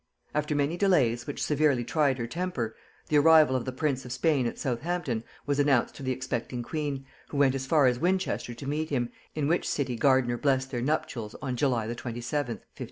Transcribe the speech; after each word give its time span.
After 0.33 0.55
many 0.55 0.77
delays 0.77 1.27
which 1.27 1.43
severely 1.43 1.83
tried 1.83 2.17
her 2.17 2.25
temper, 2.25 2.75
the 3.09 3.17
arrival 3.19 3.55
of 3.55 3.65
the 3.65 3.71
prince 3.71 4.03
of 4.03 4.11
Spain 4.11 4.47
at 4.47 4.57
Southampton 4.57 5.23
was 5.45 5.59
announced 5.59 5.93
to 5.93 6.01
the 6.01 6.11
expecting 6.11 6.63
queen, 6.63 7.05
who 7.29 7.37
went 7.37 7.53
as 7.53 7.67
far 7.67 7.85
as 7.85 7.99
Winchester 7.99 8.55
to 8.55 8.67
meet 8.67 8.89
him, 8.89 9.11
in 9.35 9.47
which 9.47 9.69
city 9.69 9.95
Gardiner 9.95 10.37
blessed 10.39 10.71
their 10.71 10.81
nuptials 10.81 11.35
on 11.39 11.55
July 11.55 11.85
the 11.85 11.93
27th, 11.93 12.65
1554. 12.65 12.65